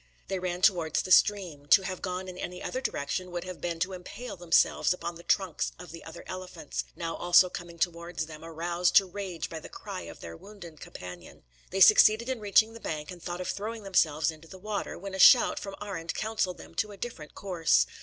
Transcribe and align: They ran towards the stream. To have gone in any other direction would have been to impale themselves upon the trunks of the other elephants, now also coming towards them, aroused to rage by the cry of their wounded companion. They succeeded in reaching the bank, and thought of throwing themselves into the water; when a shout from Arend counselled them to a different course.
They 0.29 0.39
ran 0.39 0.63
towards 0.63 1.03
the 1.03 1.11
stream. 1.11 1.67
To 1.67 1.83
have 1.83 2.01
gone 2.01 2.27
in 2.27 2.35
any 2.35 2.63
other 2.63 2.81
direction 2.81 3.29
would 3.29 3.43
have 3.43 3.61
been 3.61 3.77
to 3.81 3.93
impale 3.93 4.35
themselves 4.35 4.93
upon 4.95 5.13
the 5.13 5.21
trunks 5.21 5.73
of 5.77 5.91
the 5.91 6.03
other 6.03 6.23
elephants, 6.25 6.85
now 6.95 7.15
also 7.15 7.51
coming 7.51 7.77
towards 7.77 8.25
them, 8.25 8.43
aroused 8.43 8.95
to 8.95 9.05
rage 9.05 9.47
by 9.47 9.59
the 9.59 9.69
cry 9.69 10.01
of 10.09 10.19
their 10.19 10.35
wounded 10.35 10.79
companion. 10.79 11.43
They 11.69 11.81
succeeded 11.81 12.29
in 12.29 12.39
reaching 12.39 12.73
the 12.73 12.79
bank, 12.79 13.11
and 13.11 13.21
thought 13.21 13.41
of 13.41 13.49
throwing 13.49 13.83
themselves 13.83 14.31
into 14.31 14.47
the 14.47 14.57
water; 14.57 14.97
when 14.97 15.13
a 15.13 15.19
shout 15.19 15.59
from 15.59 15.75
Arend 15.79 16.15
counselled 16.15 16.57
them 16.57 16.73
to 16.81 16.91
a 16.91 16.97
different 16.97 17.35
course. 17.35 17.85